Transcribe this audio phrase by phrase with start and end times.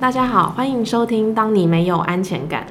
[0.00, 2.62] 大家好，欢迎收听《当你没有安全感》。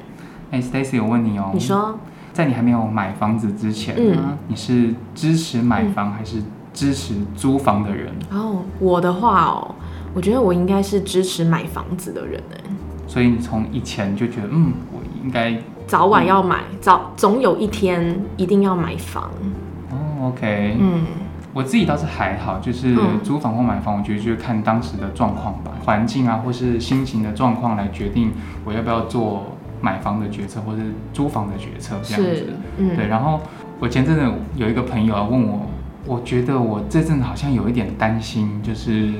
[0.50, 1.96] 哎，Stacy，我问你哦，你说，
[2.32, 6.42] 在你还没有买房子之前呢，你是支持买房还是
[6.74, 8.12] 支持租房的人？
[8.32, 9.76] 哦，我的话哦，
[10.12, 12.64] 我觉得我应该是支持买房子的人哎。
[13.06, 15.56] 所以你从以前就觉得，嗯，我应该
[15.86, 19.30] 早晚要买，早总有一天一定要买房。
[19.92, 21.04] 哦，OK，嗯。
[21.52, 28.30] 我自己倒是还好，就是租房或买房，我觉得就是看当时的状况吧，环境啊，或是心情的状况来决定
[28.64, 30.82] 我要不要做买房的决策，或是
[31.12, 32.46] 租房的决策这样子。
[32.78, 33.08] 嗯，对。
[33.08, 33.40] 然后
[33.80, 35.66] 我前阵子有一个朋友啊问我，
[36.06, 39.12] 我觉得我这阵子好像有一点担心，就是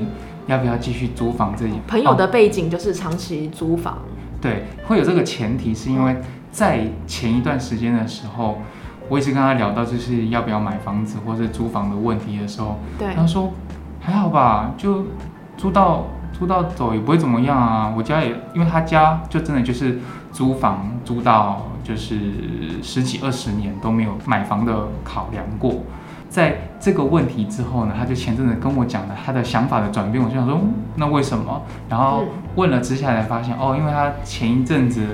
[0.47, 1.73] 要不要继续租房这一。
[1.85, 3.97] 朋友的背景就是长期租房。
[4.39, 6.15] 对，会有这个前提，是因为
[6.49, 8.59] 在前一段时间的时候。
[9.11, 13.51] 我一直跟他聊到就是要不要买房子或者租房的问题的时候，对，他说
[13.99, 15.03] 还好吧，就
[15.57, 17.93] 租到租到走也不会怎么样啊。
[17.93, 19.99] 我家也因为他家就真的就是
[20.31, 22.15] 租房租到就是
[22.81, 25.83] 十几二十年都没有买房的考量过。
[26.29, 30.57] 在这个问题之后呢，他就前阵子跟我讲了他的想法的转变，我就想说
[30.95, 31.61] 那为什么？
[31.89, 32.23] 然后
[32.55, 35.05] 问了之下才发现哦，因为他前一阵子。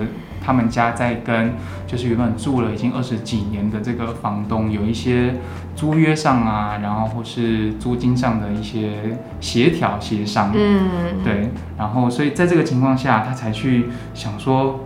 [0.48, 5.36] 他们家在跟就是原本住了已经二十几年的这个房东有一些
[5.76, 14.86] 租约上啊，然后或是租金上的一些协调协商，嗯，对，然后所以在这个情况下，他才去想说，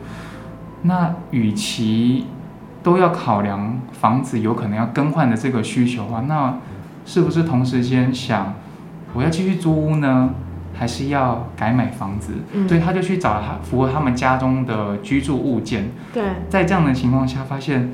[0.81, 2.25] 那与其
[2.81, 6.55] 都要考量房子有可能要更换的这个需求的话，那
[7.05, 8.55] 是不是同时间想
[9.13, 10.31] 我要继续租屋呢？
[10.81, 12.33] 还是要改买房子，
[12.67, 15.91] 所以他就去找他符合他们家中的居住物件。
[16.11, 17.93] 对，在这样的情况下，发现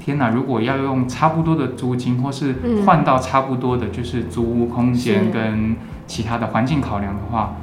[0.00, 0.30] 天哪！
[0.30, 5.76] 如果要用差不多的租金，或是换到差不多的，就是租屋空间跟
[6.08, 7.54] 其他的环境考量的话。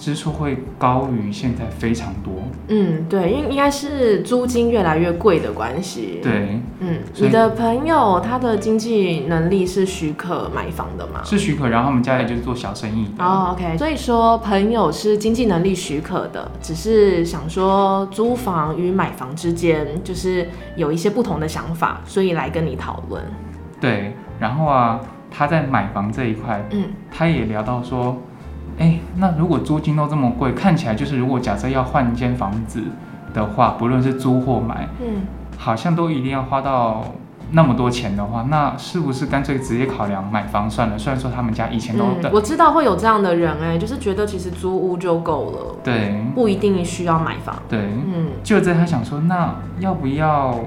[0.00, 2.32] 支出会高于现在非常多。
[2.68, 6.20] 嗯，对，因应该是租金越来越贵的关系。
[6.22, 11.20] 对，嗯，你的朋友他的经济能力是许可买房的吗？
[11.22, 13.08] 是许可，然后他们家里就是做小生意。
[13.18, 23.22] 哦，OK，所以说朋友是经济能力许可的，只是想说租房与买房之间就是有一些不同的想法，所以来跟你讨论。
[23.78, 24.98] 对，然后啊，
[25.30, 28.16] 他在买房这一块，嗯，他也聊到说。
[28.78, 32.82] 哎，那如果租金都这么贵，看起来就是如果假设要换一间房子
[33.34, 35.26] 的话，不论是租或买，嗯，
[35.58, 37.04] 好像都一定要花到
[37.50, 40.98] 那么多钱的话，那是不是干脆直接考量买房算了？
[40.98, 50.58] 虽然说他们家以前都，我知道会有这样的人，哎，就是觉得其实租屋就够了，对，不一定需要买房，对，嗯，就在他想说，那要不要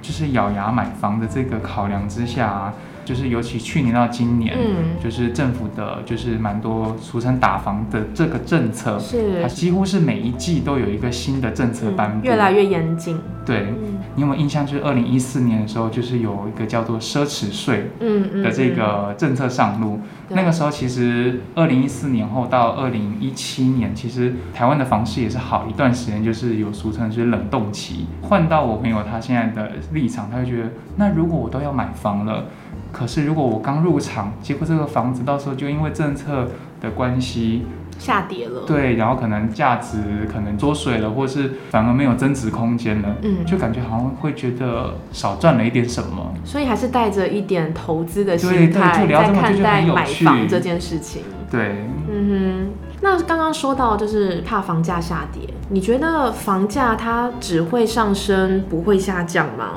[0.00, 2.72] 就是咬牙买房的这个考量之下。
[3.04, 9.42] 就是尤其去年到今年，嗯，就是政府的，就是蛮多俗称打房的这个政策，是。
[9.42, 13.18] 它几乎是每一季都有一个新的政策颁布，越来越严谨。
[13.44, 13.74] 对，
[14.14, 14.64] 你有没有印象？
[14.64, 19.98] 就是二零一四年的时候，就是有一个叫做奢侈税，嗯的这个政策上路。
[20.28, 28.06] 那个时候其实二零一四年后到二零一七年，其实台湾的房市也是好一段时间，就是有俗称就是冷冻期。
[28.22, 32.44] 换到我朋友他现在的立场，他会觉得，那如果我都要买房了。
[32.92, 36.46] 可是，如果我刚入场，结果这个房子到时候就因为政策
[36.78, 37.62] 的关系
[38.02, 39.98] 下跌了，对，然后可能价值
[40.32, 46.34] 可能缩水了，或是反而没有增值空间了，嗯，就感觉好像会觉得少赚了一点什么。
[46.44, 51.22] 所以还是带着一点投资的心态在看待买房这件事情。
[51.50, 52.70] 对，嗯哼。
[53.00, 59.70] 那刚刚说到就是怕房价下跌，你觉得房价它只会上升不会下降吗？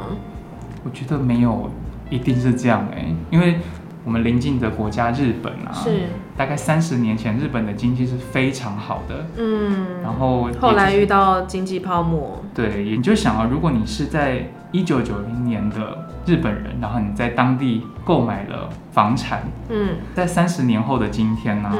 [0.83, 1.69] 我觉得没有。
[2.11, 3.59] 一定是这样哎，因为
[4.03, 6.03] 我们邻近的国家日本啊，是
[6.37, 21.71] 大概三十年前日本的经济是非常好的，嗯，然后后来遇到经济泡沫，对，你就想啊，如果你是在一九九零年的日本人，然后你在当地购买了房产，嗯，在三十年后的今天呢？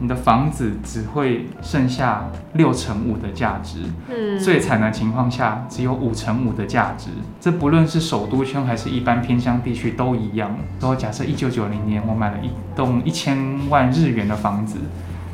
[0.00, 7.08] 你的房子只会剩下六成五的价值，嗯，最惨的情况下只有五成五的价值。
[7.40, 10.56] 这不论是首都圈还是一般偏乡地区都一样。
[10.80, 14.78] 然后假设一九九零年我买了一栋一千万日元的房子，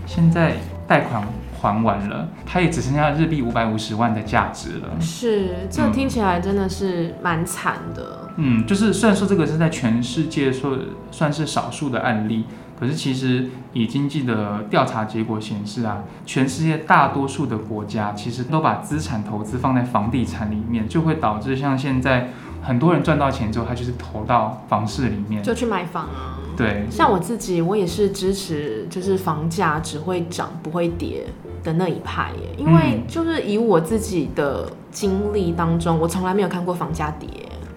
[0.07, 0.55] 现在
[0.89, 1.23] 贷款
[1.61, 4.99] 还完了，它也只剩下日币五百五十万的价值了。
[4.99, 8.31] 是，这听起来真的是蛮惨的。
[8.37, 10.79] 嗯，就是虽然说这个是在全世界说
[11.11, 12.47] 算是少数的案例。
[12.79, 22.31] 可是，其实以经济的调查结果显示啊，全世界大多数的国家其实都把资产投资放在房地产里面，就会导致像现在
[22.63, 26.05] 很多人赚到钱之后，他就是投到房市里面，就去买房。
[26.05, 26.39] 啊。
[26.57, 31.27] 对，像我自己，我也是支持，就是房价只会涨不会跌。
[31.65, 37.27] 的那一派耶，因为就是以我自己的经历当中，我从来没有看过房价跌，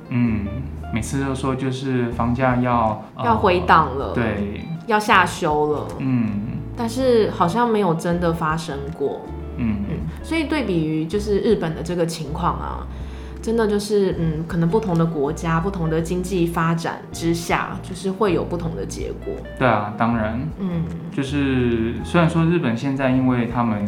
[0.10, 0.46] 嗯，
[0.94, 6.30] 每次都说就是房价要要回档了，，对，要下修了，嗯。
[6.76, 9.22] 但是好像没有真的发生过。
[9.58, 9.84] 嗯。
[9.90, 12.88] 嗯，所以对比于就是日本的这个情况啊，
[13.42, 19.34] 真的就是嗯，可能不同的国家、不同的经济发展之下，就是会有不同的结果。
[19.58, 20.40] 对啊，当然。
[20.60, 23.86] 嗯，就是虽然说日本现在因为他们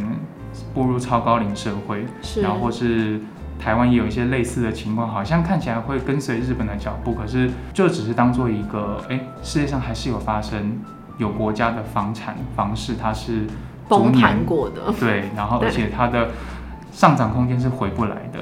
[0.74, 3.20] 步入超高龄社会，是，然后或是
[3.60, 10.80] 台湾也有一些类似的情况，好像看起来会跟随日本的脚步，可是就只是当做一个，哎，世界上还是有发生
[11.18, 13.46] 有国家的房产房市，它是
[13.90, 14.22] 逐崩年。
[14.22, 14.92] 盘过的。
[14.98, 16.30] 对，然后而且它的
[16.92, 18.40] 上涨空间是回不来的，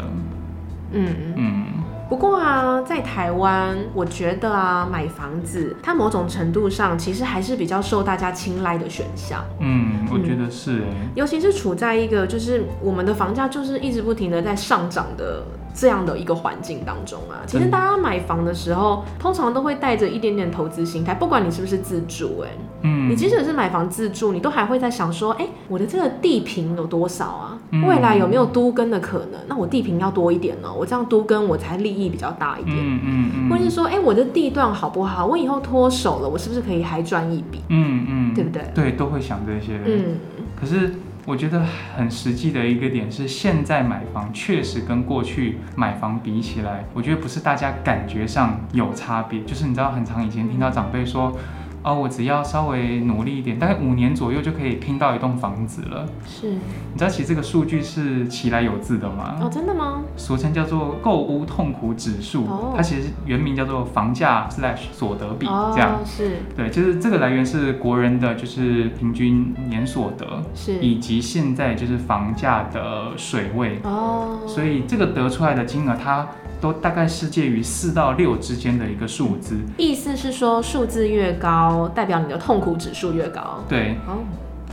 [0.92, 1.66] 嗯，嗯
[2.10, 9.44] 不过啊，在台湾，我觉得啊，买房子它某种程度上其实还是比较受大家青睐的选项。
[9.60, 15.44] 嗯，我觉得是哎，尤其是处在一个就是我们的房价就是一直不停的在上涨的
[15.78, 22.50] 这样的一个环境当中啊，其实大家买房的时候，通常都会带着一点点投资心态，不管你是不是自住、哎、
[22.82, 27.54] 嗯，你即使是买房自住，你都还会在想说，哎、我的这个地平有多少啊？
[27.70, 29.40] 嗯未来有没有都跟的可能？
[29.48, 32.76] 那我地平要多一点呢，我这样都跟我才利益比较大一点。
[32.76, 35.26] 嗯嗯嗯，或者是说，哎、我的地段好不好？
[35.26, 37.62] 我以后脱手了，我是不是可以还赚一笔？
[37.68, 40.18] 嗯嗯，对不对对，都会想这些，嗯，
[40.60, 40.96] 可是
[41.28, 41.62] 我觉得
[41.94, 51.38] 很实际的一个点是，现在买房确实跟过去买房比起来，我觉得不是大家感觉上有差别，就是你知道，很长以前听到长辈说。
[51.84, 56.06] 哦，我只要稍微努力一点，大概五年左右就可以拼到一栋房子了。
[56.26, 59.38] 是你知道，其实这个数据是其来有自的吗？
[59.42, 60.02] 哦，真的吗？
[60.18, 65.94] 俗称叫做购屋痛苦指数，哦它其实原名叫做房价 slash 所得比，这样。
[65.94, 76.28] 哦，是对，就是这个来源是国人的就是平均年所得，是以及现在就是房价的水位，哦，所以这个得出来的金额，它
[76.60, 79.56] 都大概是介于四到六之间的一个数字。
[79.78, 83.64] 意思是说数字越高，代表你的痛苦指数越高。
[83.70, 84.20] 对，哦，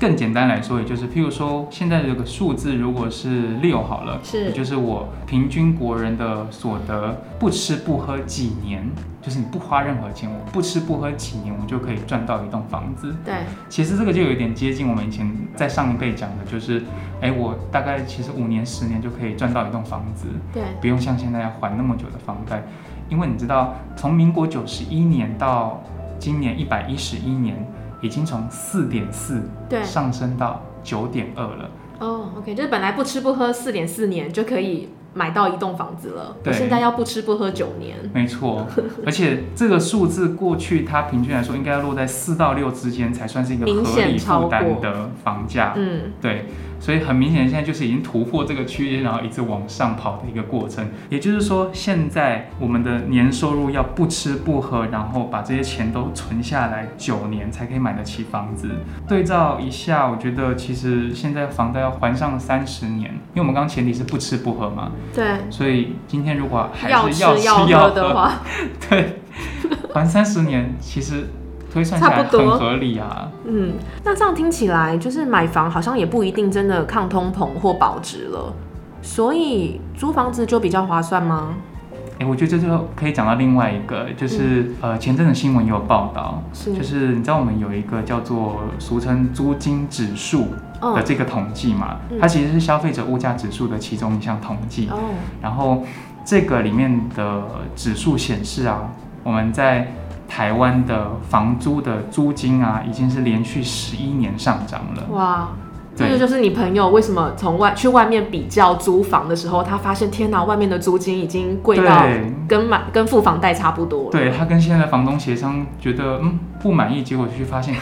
[0.00, 8.90] 更简单来说，也就是譬如说，现在这个数字如果是六好了，是也就是我平均国人的所得，不吃不喝几年，
[9.24, 13.14] 就是你不花任何钱，我不吃不喝几年，我就可以赚到一栋房子。
[13.24, 13.34] 对，
[13.70, 15.26] 其实这个就有一点接近我们以前
[15.56, 16.82] 在上一辈讲的，就是，
[17.22, 22.62] 哎，我大概其实五年、十年就可以赚到一栋房子，对，不用像现在要还那么久的房贷，
[23.08, 25.82] 因为你知道，从民国九十一年到
[26.18, 27.66] 今年一百一十一年，
[28.02, 29.82] 已经从四点四对。
[29.82, 31.70] 上升到九点二了。
[32.00, 37.96] 哦，OK，就是本来不吃不喝四点四年就可以买到一栋房子了，我对现在要不吃不喝九年。
[38.12, 38.66] 没错，
[39.06, 45.72] 而且这个数字过去它平均来说应该要落在四到六之间才算是一个明合理负担的房价。
[45.76, 46.46] 嗯，对，
[46.84, 50.86] 所以很明显，现在就是已经突破这个区间，然后一直往上跑的一个过程。
[51.08, 58.70] 也就是说，现在我们的年收入要不吃不喝，然后把这些钱都存下来，九年才可以买得起房子。
[59.08, 68.42] 对照一下，我觉得其实现在房贷要还上三十年，因为我们刚刚前提是不吃不喝嘛，对，所以今天如果还是要吃要喝的话，
[68.90, 69.20] 对，
[69.94, 71.28] 还三十年，其实
[71.74, 72.52] 推算下来差不多。
[72.52, 73.28] 很合理啊。
[73.44, 78.54] 嗯，那这样听起来，就是买房好像也不一定真的抗通膨或保值了，
[79.02, 81.54] 所以租房子就比较划算吗？
[82.20, 86.72] 哎、我觉得这就可以讲到另外一个，就是、呃前阵子新闻也有报道，是。
[86.72, 92.18] 就是你知道我们有一个叫做俗称租金指数的嗯，这个统计嘛，嗯。
[92.20, 94.88] 它其实是消费者物价指数的其中一项统计。
[94.90, 94.96] 哦，
[95.42, 95.82] 然后
[96.24, 97.42] 这个里面的
[97.74, 98.88] 指数显示啊，
[99.24, 99.92] 我们在
[100.28, 105.04] 台湾的房租的租金啊，已经是连续十一年上涨了。
[105.10, 105.48] 哇，
[105.94, 112.04] 这个就是你朋友为什么从外去外面比较租房的时候，他发现天哪，外面的租金已经贵到
[112.48, 114.10] 跟买跟付房贷差不多了。
[114.10, 117.74] 对他跟现在的房东协商，觉得嗯不满意，结果去发现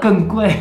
[0.00, 0.54] 更贵。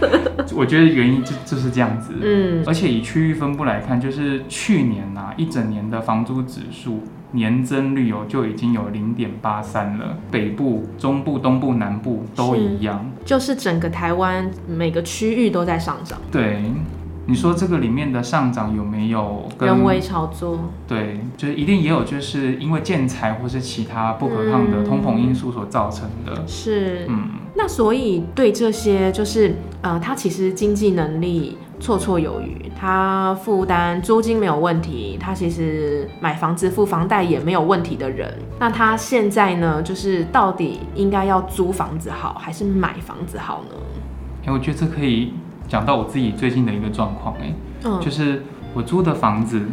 [0.54, 2.14] 我觉得原因就就是这样子。
[2.22, 7.02] 嗯，而且以区域分布来看，就是去年呐、一整年的房租指数
[7.36, 13.08] 年增率哦就已经有零点八三了，北部、中部、东部、南部都一样。
[13.24, 16.62] 就是整个台湾每个区域都在上涨，对，
[17.26, 20.58] 你说这个里面的上涨有没有跟人为炒作。
[20.86, 26.46] 对，就是一定也有，就是因为建材或是其他不可抗的通膨因素所造成的。
[26.46, 43.76] 是，嗯，那所以对这些就是呃，他其实经济能力绰绰有余，他负担租金没有问题，他其实买房子付房贷也没有问题的人，那他现在呢，就是到底应该要租房子好还是买房子好呢？
[44.46, 45.32] 哎、我觉得这可以
[45.68, 47.52] 讲到我自己最近的一个状况，哎，
[47.84, 48.42] 嗯，就是
[48.74, 49.66] 我租的房子，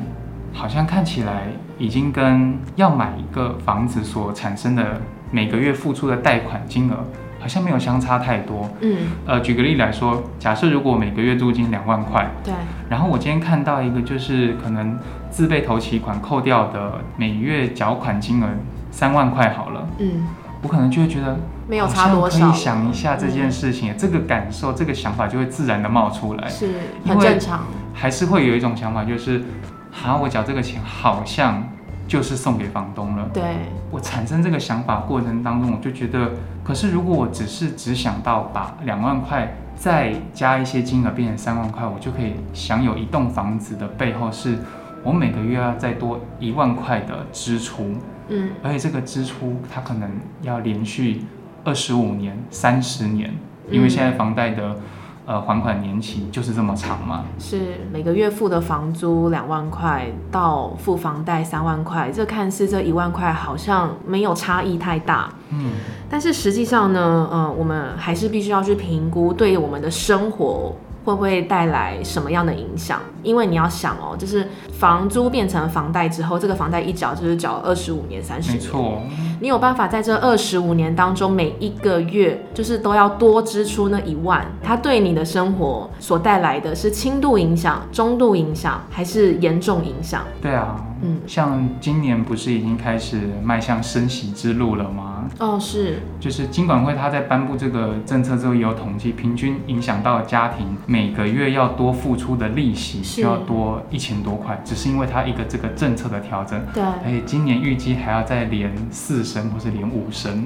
[0.54, 1.48] 好像看起来
[1.78, 6.98] 已经跟要买一个房子所产生的每个月付出的贷款金额，
[7.40, 8.70] 好像没有相差太多。
[8.82, 12.54] 嗯，呃，举个例来说，假设如果每个月租金两万块，对，
[12.90, 14.98] 然后我今天看到一个就是可能
[15.30, 18.48] 自备头期款扣掉的每月缴款金额
[18.92, 20.28] 三万块好了，嗯，
[20.62, 26.48] 我可能就会觉得没有差多少，以想一下这件事情，这个感受、这个想法就会自然的冒出来。
[26.50, 26.74] 是
[27.06, 27.64] 很正常。
[27.94, 29.44] 还是会有一种想法，就是，
[29.92, 31.64] 好，我缴这个钱好像
[32.08, 33.30] 就是送给房东了。
[33.34, 33.44] 对，
[33.92, 36.32] 我产生这个想法过程当中，我就觉得，
[36.64, 44.58] 可是如果我只是只想到把两万块再加一些金额变成三万块，我就可以享有一栋房子的背后是，
[45.04, 47.94] 我每个月要再多一万块的支出，
[48.28, 50.10] 嗯，而且这个支出它可能
[50.42, 51.24] 要连续
[51.64, 53.34] 二十五年、三十年，
[53.70, 54.78] 因为现在房贷的。
[55.26, 57.24] 呃，还款年期就是这么长嘛？
[57.40, 65.72] 是每个月付的房租两万块到付房贷三万块，这看似这一万块好像没有差异太大，嗯，
[66.10, 73.00] 但是实际上呢，呃，我们还是必须要去评估对我们的生活会不会带来什么样的影响。
[73.22, 79.02] 因为你要想哦，就是房租变成房贷之后，这个房贷一缴就是缴二十五年、三十年，没错，
[79.40, 90.24] 你有办法在这二十五年当中，每一个月就是都要多支出那一万，它对你的生活所带来的是轻度影响、中度影响，还是严重影响？
[90.42, 95.26] 对啊，嗯，像今年不是已经开始迈向升息之路了吗？
[95.40, 103.22] 哦，是，就是金管会他在颁布这个政策之后，也有统计，平均影响到家庭每个月要多付出的利息是。
[103.22, 110.46] 就要多一千多块，只是因为它一个这个政策的调整，对，而且今年预计还要再连四升或是连五升。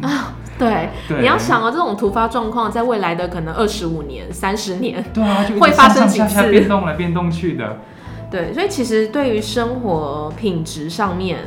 [0.60, 6.50] 对，对，你要想哦，这种突发状况在未来的可能二十五年、三十年，对啊，就会发生几次？
[6.50, 7.80] 变动来变动去的。
[8.30, 11.40] 对，所以其实对于生活品质上面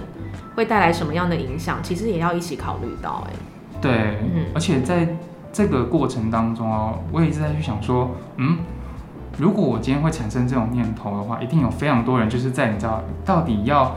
[0.54, 3.22] 会带来什么样的影响，其实也要一起考虑到。
[3.28, 3.32] 哎，
[3.80, 3.92] 对，
[4.34, 5.16] 嗯而且在
[5.52, 8.58] 这个过程当中哦，我也一直在去想说，嗯，
[9.38, 13.96] 如果我今天会产生这种念头的话，一定有非常多人就是在你知道到底要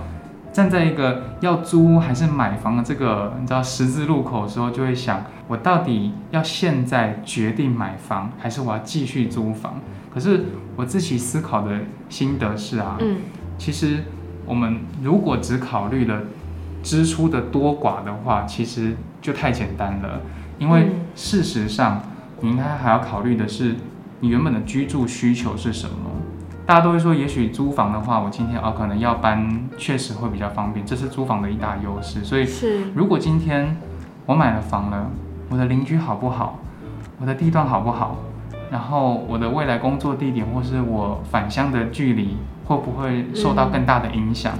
[0.54, 9.82] 站在一个要租还是买房的这个你知道十字路口的时候，就会想，我到底要现在决定买房，还是我要继续租房？
[10.14, 10.46] 可是
[10.76, 13.18] 我自己思考的心得是啊，嗯，
[13.58, 14.04] 其实
[14.46, 16.22] 我们如果只考虑了
[16.84, 20.22] 支出的多寡的话，其实就太简单了。
[20.60, 22.04] 因为嗯事实上，
[22.42, 23.76] 你应该还要考虑的是
[24.20, 25.96] 你原本的居住需求是什么。
[26.66, 32.24] 大家都会说，也许租房的话，我今天哦可能要搬，确实会比较方便，这是租房的一大优势。
[32.24, 33.76] 所以，是，如果今天
[34.26, 35.10] 我买了房了，
[35.50, 36.60] 我的邻居好不好，
[37.20, 38.18] 我的地段好不好，
[38.72, 44.54] 然后我的未来工作地点或是我返乡的距离会不会受到更大的影响？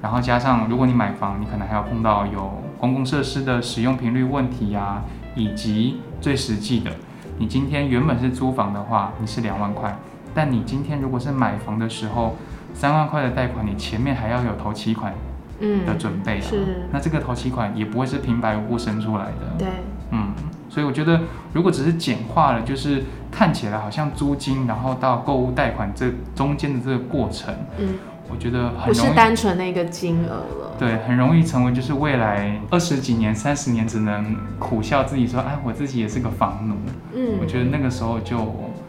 [0.00, 5.02] 然后加上如果你买房，你可能还要碰到有公共设施的使用频率问题呀、
[5.34, 6.92] 以及最实际的，
[7.38, 9.94] 你今天原本是租房的话，你是两万块，
[10.34, 12.36] 但你今天如果是买房的时候，
[12.74, 15.12] 三万块的贷款，你前面还要有头期款
[15.60, 16.42] 嗯的准备啊。
[16.42, 19.58] 是，那这个头期款也不会是平白无故生出来的。
[19.58, 19.68] 对，
[20.10, 20.32] 嗯，
[20.68, 21.20] 所以我觉得
[21.52, 27.94] 如果只是简化了，就是看起来好像租金，然后到购物贷款这中间的这个过程，嗯，
[28.30, 29.14] 我觉得很不是容易。
[29.14, 30.76] 单纯的一个金额了。
[30.78, 36.74] 对，很容易成为就是未来二十几年、三十年只能苦笑自己说，哎，我自己也是个房奴。
[37.14, 38.38] 嗯，我觉得那个时候就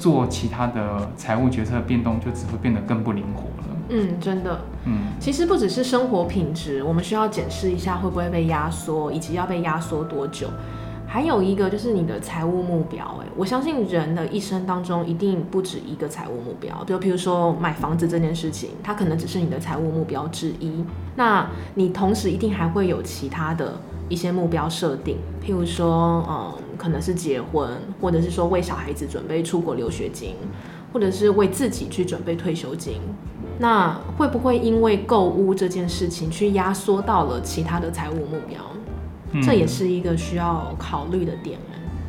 [0.01, 3.77] 做其他的财务决策的变动，就只会变得更不灵活了。
[3.89, 10.47] 嗯，真的，嗯，其实不只是生活品质，我们需要检视一下会不会被压缩，以及要被压缩多久。
[11.05, 20.83] 还有一个就是你的财务目标，哎，我相信人的一生当中一定不止一个财务目标，就比如说买房子这件事情，它可能只是你的财务目标之一。
[21.15, 23.77] 那你同时一定还会有其他的
[24.11, 27.69] 一些目标设定，譬如说，嗯，可能是结婚，
[28.01, 30.35] 或者是说为小孩子准备出国留学金，
[30.91, 32.95] 或者是为自己去准备退休金。
[33.57, 38.59] 那会不会因为购物这件事情去压缩到了其他的财务目标？
[39.31, 41.57] 嗯这也是一个需要考虑的点。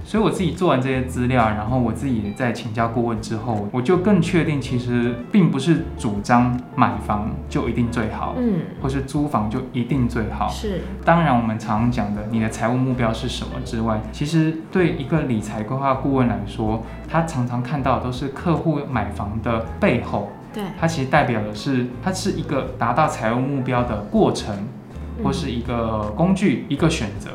[0.04, 10.49] 所以我自己做完这些资料，然后我自己在请教顾问之后，我就更确定，其实并不是主张买房就一定最好，嗯，或是租房就一定最好。
[10.49, 24.54] 是，当然，我们常讲的你的财务目标是什么之外，其实对一个理财规划顾问来说，他常常看到的都是客户买房的背后，对，它其实代表的是它是一个达到财务目标的过程，
[25.18, 27.30] 嗯或是一个工具、一个选择。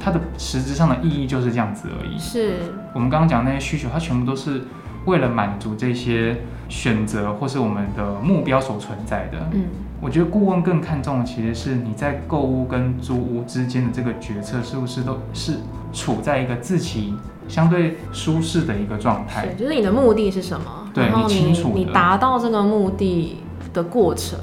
[0.00, 2.18] 它的实质上的意义就是这样子而已。
[2.18, 2.54] 是，
[2.94, 4.62] 我们刚刚讲那些需求，它全部都是
[5.04, 6.38] 为了满足这些
[6.68, 9.38] 选择或是我们的目标所存在的。
[9.52, 9.64] 嗯，
[10.00, 15.58] 我觉得顾问更看重的其实是你在购物跟租屋之间的这个决策是不是都是
[15.92, 17.14] 处在一个自己
[17.46, 19.48] 相对舒适的一个状态。
[19.50, 20.88] 是，就是你的目的是什么？
[20.92, 23.38] 对然后你清楚的你达到这个目的
[23.72, 24.38] 的过程。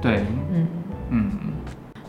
[0.00, 0.66] 对，嗯，
[1.10, 1.30] 嗯，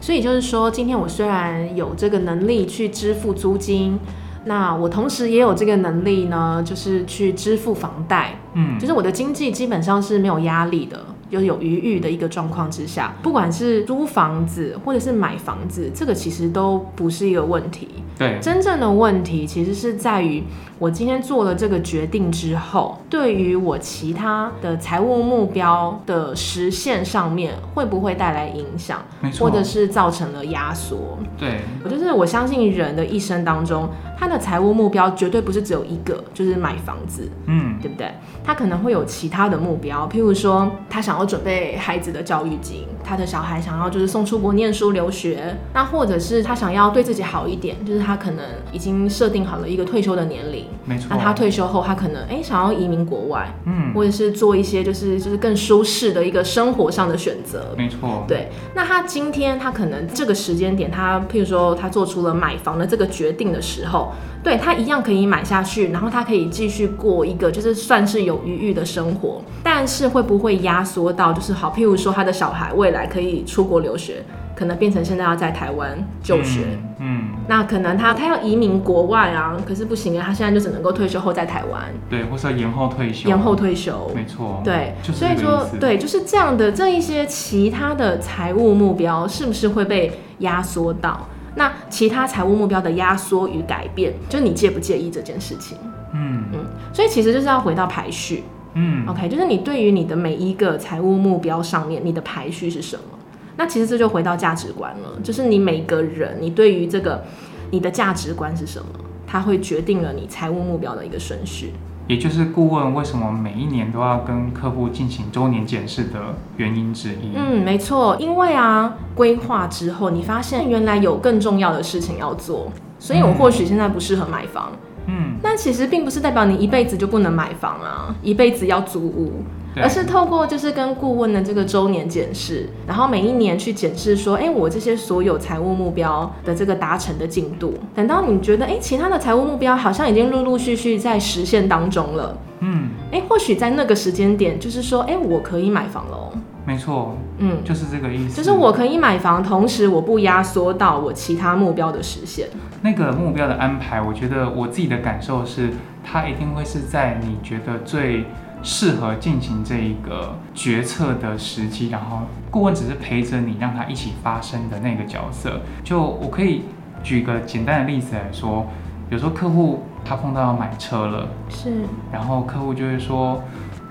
[0.08, 4.00] 所以就是说，今天我虽然有这个能力去支付租金，
[4.46, 10.98] 那我同时也有这个能力呢，就是去支付房贷，嗯，就是我的经济基本上是没有压力的。
[11.30, 17.90] 就有余裕的一个状况之下，不管是租房子或者是买房子，这个其实都不是一个问题。
[18.18, 20.42] 对，真正的问题其实是在于，
[20.80, 31.18] 我今天做了这个决定之后，对于我其他的财务目标的实现上面，会不会带来影响，没错，或者是造成了压缩？
[31.38, 38.12] 对，我就是我相信人的一生当中，他的财务目标绝对不是只有一个，就是买房子，嗯，对不对？
[38.44, 51.08] 他可能会有其他的目标，譬如说他想要准备孩子的教育金，他的小孩想要就是送出国念书留学，那或者是他想要对自己好一点，就是他可能已经设定好了一个退休的年龄，没错。
[51.10, 57.74] 那他退休后，他可能哎、想要移民国外，嗯，或者是做一些就是就是更舒适的一个生活上的选择。
[57.78, 74.24] 没错，对，那他今天他可能这个时间点，他譬如说他做出了买房的这个决定的时候，对他一样可以买下去，然后他可以继续过一个就是算是有余裕的生活，但是会不会压缩到就是好，譬如说他的小孩未来可以出国留学，
[74.56, 76.62] 可能变成现在要在台湾就学。
[77.00, 84.12] 嗯，嗯，那可能他他要移民国外啊，可是不行啊，他现在就只能够退休后在台湾对，或是要延后退休，延后退休。
[84.14, 91.28] 没错，对，就是所以说对，就是这样的这一些其他的财务目标，是不是会被压缩到？
[91.56, 95.78] 那其他财务目标的压缩与改变，就你介不介意这件事情？
[96.14, 96.60] 嗯嗯
[96.94, 103.17] 所以其实就是要回到排序嗯，，OK，就是你对于你的每一个财务目标上面，你的排序是什么？
[103.58, 107.24] 那其实这就回到价值观了，就是你每个人，你对于这个
[107.72, 108.88] 你的价值观是什么，
[109.26, 111.74] 它会决定了你财务目标的一个顺序。
[112.08, 117.34] 也就是顾问为什么每一年都要跟客户进行周年检视的原因之一。
[117.36, 124.72] 嗯，没错，因为啊，规划之后，你发现原来有更重要的事情要做，所以我或许现在不适合买房，
[125.08, 129.44] 嗯，但其实并不是代表你一辈子就不能买房啊，一辈子要租屋。
[129.78, 129.84] 对。
[129.84, 146.32] 而是透过就是跟顾问的这个周年检视，然后每一年去检视说，哎、我这些所有财务目标的这个达成的进度，等到你觉得，哎、其他的财务目标好像已经陆陆续续在实现当中了，嗯，哎、或许在那个时间点，就是说，哎、我可以买房喽，
[146.66, 148.36] 没错，嗯，就是这个意思。
[148.36, 152.48] 就是我可以买房，同时我不压缩到我其他目标的实现。
[152.82, 155.70] 那个目标的安排，我觉得我自己的感受是，
[156.04, 158.26] 它一定会是在你觉得最
[158.64, 165.62] 适合进行这一个决策的时机，然后顾问只是陪着你，让他一起发生的那个角色。
[165.84, 166.64] 就我可以
[167.04, 168.68] 举个简单的例子来说，
[169.10, 173.42] 比如说客户他碰到要买车了，是，然后客户就会说，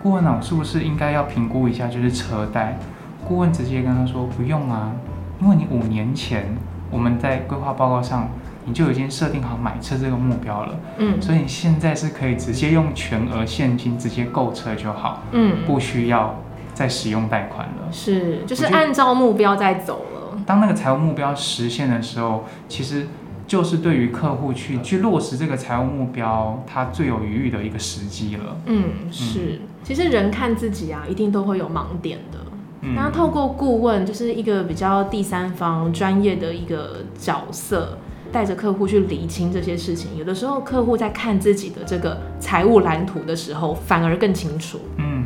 [0.03, 2.77] 顾问啊，我是不是应该要评估一下就是车贷？
[3.27, 4.93] 顾问直接跟他说不用啊，
[5.41, 6.57] 因为你五年前
[6.91, 8.29] 我们在规划报告上
[8.67, 16.43] 你就已经设定好买车这个目标了，嗯所以你现在是可以直接用全额现金直接购车就好，嗯，不需要
[16.75, 17.93] 再使用贷款了。
[17.93, 20.39] 是，就是按照目标在走了。
[20.45, 23.07] 当那个财务目标实现的时候，其实
[23.47, 28.57] 就是对于客户去去落实这个财务目标，他最有余裕的一个时机了。
[28.67, 29.61] 嗯，是。
[29.85, 32.39] 其实人看自己啊，一定都会有盲点的。
[32.83, 37.99] 嗯那透过顾问，就是一个比较第三方专业的一个角色，
[38.33, 40.17] 带着客户去理清这些事情。
[40.17, 44.81] 有的时候，客户在看自己的这个财务蓝图的时候，反而更清楚。
[44.99, 45.25] 嗯，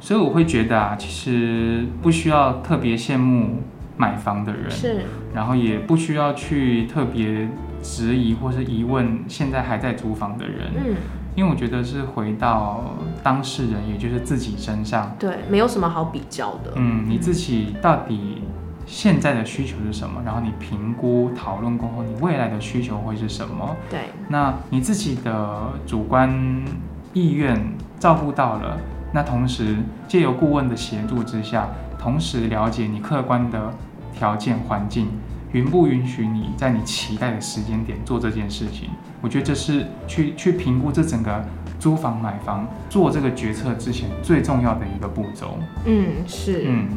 [0.00, 3.62] 所以我会觉得啊，其实不需要特别羡慕
[3.96, 5.00] 买房的人，是，
[5.34, 7.48] 然后也不需要去特别
[7.82, 10.94] 质疑或是疑问现在还在租房的人，嗯，
[11.34, 16.72] 因为我觉得是回到当事人，也就是自己身上，对，没有什么好比较的。
[16.76, 18.42] 嗯，你自己到底
[18.88, 23.76] 现在的需求是什么，然后你评估讨论过后，你未来的需求会是什么？
[23.90, 26.64] 对，那你自己的主观
[27.12, 27.62] 意愿
[28.00, 28.78] 照顾到了，
[29.12, 29.76] 那同时
[30.08, 33.74] 借由顾问的协助之下，同时了解你客观的
[34.14, 35.08] 条件环境，
[35.52, 38.88] 允不允许你在你期待的时间点做这件事情？
[39.20, 41.44] 我觉得这是去去评估这整个
[41.78, 45.58] 租房买房做这个决策之前最重要的一个步骤。
[45.84, 46.64] 嗯，是。
[46.66, 46.88] 嗯，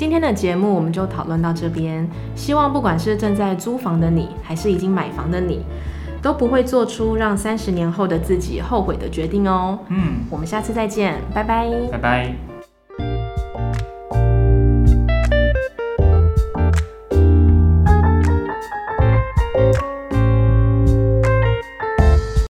[0.00, 2.08] 今天的节目我们就讨论到这边。
[2.34, 5.62] 希望不管是正在租房的你还是已经买房的你
[6.22, 9.78] 都不会做出让三十年后的自己后悔的决定哦。
[9.88, 10.24] 嗯。
[10.30, 11.68] 我们下次再见拜拜。
[11.92, 12.49] 拜拜。